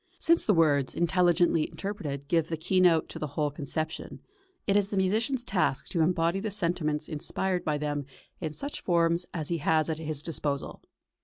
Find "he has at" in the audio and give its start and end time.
9.49-9.99